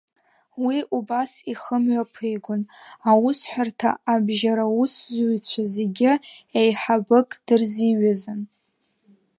Уи 0.63 0.77
убас 0.97 1.31
ихы 1.51 1.77
мҩаԥигон, 1.83 2.61
аусҳәарҭа 3.09 3.91
абжьараусзуҩцәа 4.13 5.63
зегьы 5.73 6.11
еиҳабык 6.59 7.29
дырзиҩызан. 7.45 8.41